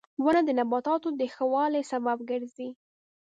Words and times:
•ونه 0.23 0.41
د 0.45 0.49
نباتاتو 0.59 1.09
د 1.19 1.21
ښه 1.33 1.45
والي 1.53 1.81
سبب 1.91 2.17
ګرځي. 2.29 2.69